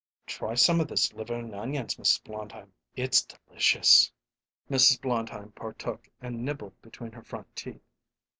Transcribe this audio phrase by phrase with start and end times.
[0.25, 2.23] "Try some of this liver and onions, Mrs.
[2.23, 4.11] Blondheim; it's delicious."
[4.67, 4.99] Mrs.
[4.99, 7.83] Blondheim partook and nibbled between her front teeth.